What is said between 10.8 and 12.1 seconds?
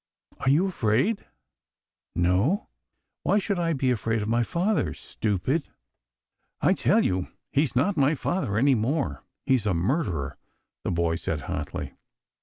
the boy said hotly.